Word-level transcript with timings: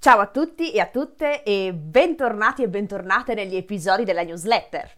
Ciao 0.00 0.20
a 0.20 0.26
tutti 0.26 0.70
e 0.70 0.78
a 0.78 0.86
tutte 0.86 1.42
e 1.42 1.74
bentornati 1.74 2.62
e 2.62 2.68
bentornate 2.68 3.34
negli 3.34 3.56
episodi 3.56 4.04
della 4.04 4.22
newsletter. 4.22 4.88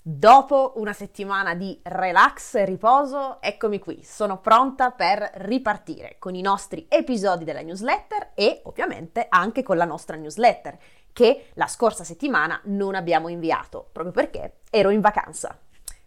Dopo 0.00 0.72
una 0.76 0.94
settimana 0.94 1.54
di 1.54 1.78
relax 1.82 2.54
e 2.54 2.64
riposo, 2.64 3.36
eccomi 3.42 3.78
qui, 3.78 4.02
sono 4.02 4.40
pronta 4.40 4.92
per 4.92 5.30
ripartire 5.34 6.16
con 6.18 6.34
i 6.34 6.40
nostri 6.40 6.86
episodi 6.88 7.44
della 7.44 7.60
newsletter 7.60 8.30
e 8.34 8.62
ovviamente 8.64 9.26
anche 9.28 9.62
con 9.62 9.76
la 9.76 9.84
nostra 9.84 10.16
newsletter, 10.16 10.78
che 11.12 11.48
la 11.52 11.66
scorsa 11.66 12.02
settimana 12.02 12.58
non 12.64 12.94
abbiamo 12.94 13.28
inviato, 13.28 13.90
proprio 13.92 14.14
perché 14.14 14.60
ero 14.70 14.88
in 14.88 15.02
vacanza. 15.02 15.54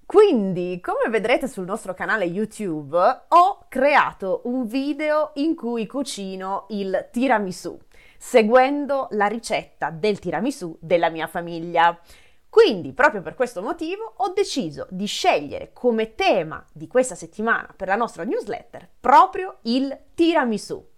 Quindi, 0.07 0.79
come 0.81 1.09
vedrete 1.09 1.47
sul 1.47 1.65
nostro 1.65 1.93
canale 1.93 2.25
YouTube, 2.25 2.97
ho 2.97 3.65
creato 3.69 4.41
un 4.45 4.65
video 4.65 5.31
in 5.35 5.55
cui 5.55 5.85
cucino 5.85 6.65
il 6.69 7.09
tiramisù, 7.11 7.79
seguendo 8.25 9.09
la 9.11 9.27
ricetta 9.27 9.89
del 9.89 10.17
tiramisù 10.17 10.75
della 10.79 11.09
mia 11.09 11.27
famiglia. 11.27 11.99
Quindi, 12.47 12.93
proprio 12.93 13.21
per 13.21 13.35
questo 13.35 13.61
motivo, 13.61 14.13
ho 14.15 14.29
deciso 14.29 14.87
di 14.89 15.05
scegliere 15.05 15.71
come 15.73 16.15
tema 16.15 16.65
di 16.71 16.87
questa 16.87 17.15
settimana 17.15 17.73
per 17.75 17.89
la 17.89 17.97
nostra 17.97 18.23
newsletter 18.23 18.89
proprio 18.97 19.57
il 19.63 19.95
tiramisù. 20.15 20.91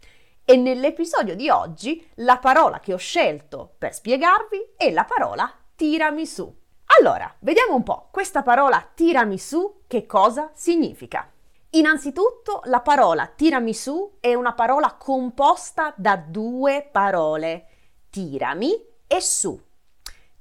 E 0.45 0.55
nell'episodio 0.55 1.35
di 1.35 1.49
oggi 1.49 2.07
la 2.17 2.37
parola 2.37 2.79
che 2.79 2.93
ho 2.93 2.97
scelto 2.97 3.73
per 3.79 3.95
spiegarvi 3.95 4.73
è 4.77 4.91
la 4.91 5.03
parola 5.03 5.51
tiramisù. 5.75 6.55
Allora, 6.99 7.33
vediamo 7.39 7.73
un 7.73 7.83
po' 7.83 8.09
questa 8.11 8.43
parola 8.43 8.87
tiramisù 8.93 9.81
che 9.87 10.05
cosa 10.05 10.51
significa. 10.53 11.27
Innanzitutto 11.75 12.61
la 12.65 12.79
parola 12.79 13.27
tiramisù 13.27 14.17
è 14.21 14.33
una 14.33 14.53
parola 14.53 14.93
composta 14.93 15.93
da 15.97 16.15
due 16.15 16.87
parole, 16.89 17.67
tirami 18.09 18.71
e 19.05 19.19
su. 19.19 19.59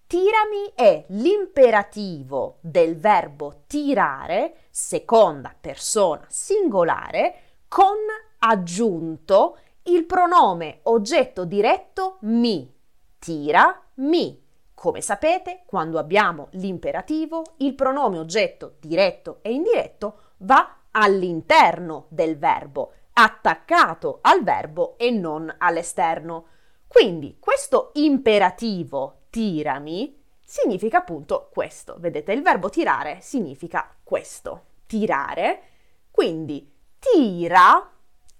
Tirami 0.06 0.72
è 0.76 1.04
l'imperativo 1.08 2.58
del 2.60 2.96
verbo 2.96 3.62
tirare, 3.66 4.66
seconda 4.70 5.52
persona 5.60 6.24
singolare, 6.28 7.41
con 7.66 7.96
aggiunto 8.38 9.58
il 9.84 10.04
pronome 10.04 10.80
oggetto 10.84 11.44
diretto 11.44 12.19
mi. 12.20 12.72
Tira 13.19 13.82
mi. 13.94 14.41
Come 14.72 15.00
sapete, 15.00 15.62
quando 15.66 15.98
abbiamo 15.98 16.46
l'imperativo, 16.52 17.42
il 17.56 17.74
pronome 17.74 18.20
oggetto 18.20 18.76
diretto 18.78 19.38
e 19.42 19.52
indiretto 19.52 20.19
va 20.38 20.78
all'interno 20.97 22.06
del 22.09 22.39
verbo, 22.39 22.92
attaccato 23.12 24.19
al 24.23 24.42
verbo 24.42 24.97
e 24.98 25.11
non 25.11 25.53
all'esterno. 25.59 26.47
Quindi 26.87 27.37
questo 27.41 27.91
imperativo 27.95 29.22
tirami 29.31 30.22
significa 30.45 30.98
appunto 30.98 31.48
questo. 31.53 31.97
Vedete, 31.98 32.33
il 32.33 32.42
verbo 32.42 32.69
tirare 32.69 33.19
significa 33.20 33.95
questo, 34.03 34.65
tirare. 34.87 35.62
Quindi 36.11 36.72
tira 36.98 37.91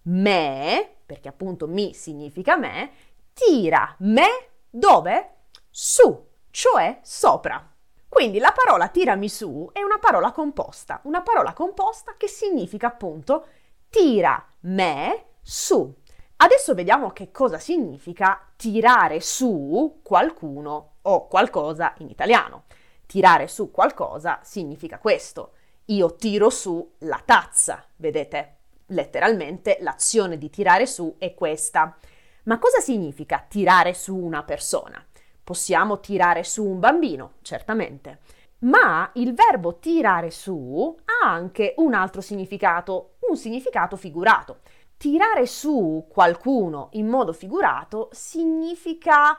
me, 0.03 0.97
perché 1.05 1.29
appunto 1.29 1.67
mi 1.67 1.93
significa 1.95 2.57
me, 2.57 2.91
tira 3.33 3.97
me 3.99 4.29
dove? 4.71 5.31
Su 5.71 6.33
cioè 6.55 7.01
sopra. 7.03 7.74
Quindi 8.15 8.39
la 8.39 8.53
parola 8.53 8.87
tirami 8.87 9.29
su 9.29 9.69
è 9.73 9.83
una 9.83 9.99
parola 9.99 10.31
composta, 10.31 11.01
una 11.03 11.21
parola 11.23 11.53
composta 11.53 12.15
che 12.17 12.29
significa 12.29 12.87
appunto 12.87 13.45
tira 13.91 14.47
me 14.61 15.25
su. 15.43 15.93
Adesso 16.37 16.75
vediamo 16.75 17.11
che 17.11 17.33
cosa 17.33 17.59
significa 17.59 18.53
tirare 18.55 19.21
su 19.21 19.99
qualcuno 20.05 20.93
o 21.03 21.27
qualcosa 21.27 21.93
in 21.99 22.09
italiano. 22.09 22.67
Tirare 23.05 23.49
su 23.49 23.73
qualcosa 23.73 24.39
significa 24.45 25.01
questo. 25.01 25.55
Io 25.87 26.15
tiro 26.15 26.51
su 26.51 26.89
la 26.99 27.21
tazza, 27.23 27.85
vedete? 27.97 28.59
Letteralmente 28.87 29.79
l'azione 29.81 30.39
di 30.39 30.51
tirare 30.51 30.87
su 30.87 31.17
è 31.19 31.35
questa. 31.35 31.97
Ma 32.45 32.61
cosa 32.61 32.79
significa 32.79 33.45
tirare 33.49 33.93
su 33.93 34.15
una 34.15 34.45
persona? 34.45 35.05
Possiamo 35.45 36.01
tirare 36.01 36.43
su 36.43 36.65
un 36.65 36.81
bambino, 36.81 37.35
certamente, 37.43 38.21
ma 38.61 39.11
il 39.15 39.35
verbo 39.35 39.77
tirare 39.79 40.31
su 40.31 40.97
ha 41.05 41.29
anche 41.29 41.75
un 41.77 41.93
altro 41.93 42.23
significato, 42.23 43.17
un 43.29 43.37
significato 43.37 43.97
figurato. 43.97 44.61
Tirare 44.97 45.47
su 45.47 46.07
qualcuno 46.09 46.89
in 46.93 47.09
modo 47.09 47.35
figurato 47.35 48.09
significa 48.13 49.39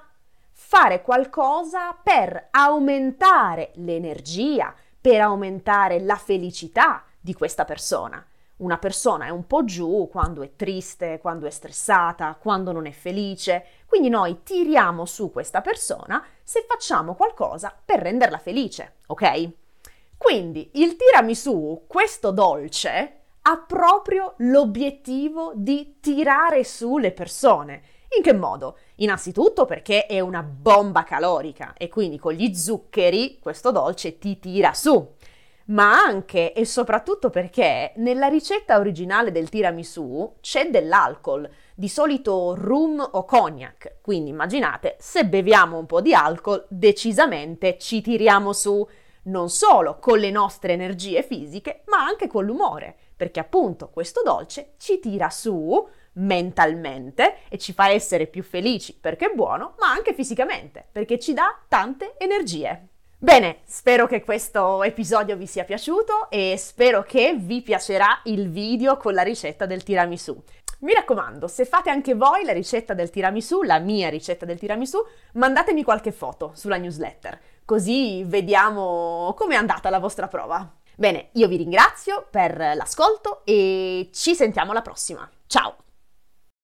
fare 0.52 1.02
qualcosa 1.02 1.94
per 1.94 2.50
aumentare 2.52 3.72
l'energia, 3.76 4.74
per 5.02 5.22
aumentare 5.22 6.00
la 6.00 6.16
felicità 6.16 7.04
di 7.20 7.34
questa 7.34 7.66
persona 7.66 8.24
una 8.58 8.78
persona 8.78 9.26
è 9.26 9.30
un 9.30 9.46
po' 9.48 9.66
giù 9.66 10.08
quando 10.10 10.42
è 10.42 10.56
triste, 10.56 11.20
quando 11.20 11.46
è 11.46 11.50
stressata, 11.50 12.38
quando 12.40 12.72
non 12.72 12.86
è 12.86 12.92
felice, 12.92 13.66
quindi 13.86 14.08
noi 14.08 14.44
tiriamo 14.44 15.06
su 15.06 15.32
questa 15.32 15.62
persona 15.62 16.24
se 16.42 16.66
facciamo 16.68 17.16
qualcosa 17.16 17.76
per 17.84 18.00
renderla 18.00 18.38
felice, 18.38 18.96
ok? 19.08 19.50
Quindi 20.18 20.72
il 20.76 20.96
tirami 20.96 21.36
su, 21.36 21.84
questo 21.88 22.32
dolce, 22.32 23.20
ha 23.42 23.58
proprio 23.58 24.34
l'obiettivo 24.38 25.52
di 25.54 25.98
tirare 26.00 26.64
su 26.64 26.98
le 26.98 27.12
persone. 27.12 27.84
In 28.18 28.24
che 28.24 28.34
modo? 28.34 28.78
Innanzitutto 28.96 29.66
perché 29.66 30.06
è 30.06 30.20
una 30.22 30.42
bomba 30.42 31.04
calorica 31.04 31.74
e 31.78 31.90
quindi 31.90 32.18
con 32.18 32.34
gli 32.34 32.56
zuccheri 32.56 33.40
questo 33.40 33.72
dolce 33.72 34.18
ti 34.18 34.40
tira 34.40 34.74
su 34.74 35.15
ma 35.66 36.00
anche 36.00 36.54
e 36.54 36.66
soprattutto 36.66 37.30
perché 37.30 37.94
nella 37.96 38.28
ricetta 38.28 38.78
originale 38.78 39.32
del 39.32 39.50
tiramisù 39.50 40.36
c'è 40.42 40.70
dell'alcol, 40.70 41.50
di 41.74 41.90
solito 41.90 42.54
rum 42.56 43.00
o 43.00 43.26
cognac, 43.26 43.98
quindi 44.02 44.30
immaginate, 44.30 44.96
se 45.00 45.26
beviamo 45.26 45.78
un 45.78 45.86
po' 45.86 46.02
di 46.02 46.14
alcol, 46.14 46.66
decisamente 46.70 47.78
ci 47.80 48.02
tiriamo 48.02 48.54
su, 48.54 48.88
non 49.24 49.50
solo 49.50 49.98
con 50.00 50.20
le 50.20 50.30
nostre 50.30 50.74
energie 50.74 51.24
fisiche, 51.24 51.82
ma 51.88 51.98
anche 51.98 52.28
con 52.28 52.46
l'umore, 52.46 52.96
perché 53.16 53.40
appunto 53.40 53.90
questo 53.90 54.22
dolce 54.24 54.74
ci 54.78 55.00
tira 55.00 55.30
su 55.30 55.88
mentalmente 56.18 57.40
e 57.50 57.58
ci 57.58 57.74
fa 57.74 57.90
essere 57.90 58.28
più 58.28 58.42
felici 58.44 58.98
perché 58.98 59.32
è 59.32 59.36
buono, 59.36 59.76
ma 59.80 59.90
anche 59.90 60.14
fisicamente, 60.14 60.86
perché 60.92 61.20
ci 61.20 61.34
dà 61.34 61.60
tante 61.68 62.16
energie. 62.18 62.90
Bene, 63.18 63.60
spero 63.66 64.08
che 64.08 64.24
questo 64.24 64.84
episodio 64.84 65.38
vi 65.38 65.48
sia 65.48 65.64
piaciuto 65.64 66.30
e 66.30 66.56
spero 66.58 67.04
che 67.04 67.36
vi 67.38 67.62
piacerà 67.62 68.20
il 68.26 68.50
video 68.50 68.98
con 68.98 69.14
la 69.14 69.24
ricetta 69.24 69.66
del 69.66 69.84
tiramisù. 69.84 70.38
Mi 70.80 70.94
raccomando, 70.94 71.48
se 71.48 71.66
fate 71.66 71.90
anche 71.90 72.14
voi 72.14 72.44
la 72.44 72.52
ricetta 72.52 72.94
del 72.94 73.10
tiramisù, 73.10 73.64
la 73.64 73.80
mia 73.80 74.10
ricetta 74.10 74.46
del 74.46 74.60
tiramisù, 74.60 75.00
mandatemi 75.34 75.84
qualche 75.84 76.12
foto 76.12 76.52
sulla 76.56 76.78
newsletter, 76.78 77.40
così 77.64 78.24
vediamo 78.26 79.34
com'è 79.38 79.56
andata 79.56 79.90
la 79.90 80.00
vostra 80.00 80.28
prova. 80.28 80.70
Bene, 80.96 81.30
io 81.34 81.48
vi 81.48 81.56
ringrazio 81.58 82.28
per 82.30 82.58
l'ascolto 82.76 83.42
e 83.46 84.10
ci 84.14 84.36
sentiamo 84.36 84.72
alla 84.72 84.82
prossima. 84.82 85.28
Ciao! 85.48 85.85